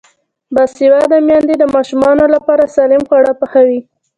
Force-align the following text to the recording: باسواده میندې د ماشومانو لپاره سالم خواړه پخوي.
باسواده 0.53 1.17
میندې 1.27 1.55
د 1.59 1.63
ماشومانو 1.75 2.23
لپاره 2.35 2.71
سالم 2.75 3.03
خواړه 3.07 3.31
پخوي. 3.39 3.79